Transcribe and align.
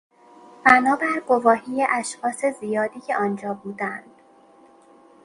بنا 0.65 0.95
بر 0.95 1.19
گواهی 1.19 1.87
اشخاص 1.89 2.45
زیادی 2.45 2.99
که 2.99 3.15
آنجا 3.17 3.53
بودند 3.53 4.13